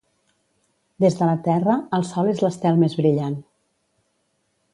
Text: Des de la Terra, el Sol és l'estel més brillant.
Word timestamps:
Des 1.03 1.17
de 1.19 1.27
la 1.31 1.35
Terra, 1.47 1.75
el 1.99 2.07
Sol 2.13 2.31
és 2.35 2.41
l'estel 2.45 2.81
més 2.85 2.97
brillant. 3.03 3.39